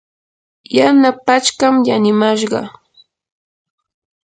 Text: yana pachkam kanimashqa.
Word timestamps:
yana 0.77 1.09
pachkam 1.25 1.75
kanimashqa. 1.85 2.59